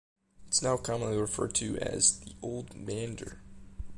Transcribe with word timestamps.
It 0.47 0.53
is 0.55 0.63
now 0.63 0.77
commonly 0.77 1.15
referred 1.15 1.53
to 1.57 1.77
as 1.77 2.21
the 2.21 2.33
old 2.41 2.71
mandir. 2.71 3.37